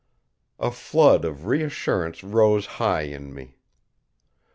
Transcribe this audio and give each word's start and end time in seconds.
A 0.57 0.71
flood 0.71 1.23
of 1.23 1.45
reassurance 1.45 2.23
rose 2.23 2.65
high 2.81 3.03
in 3.03 3.35
me. 3.35 3.59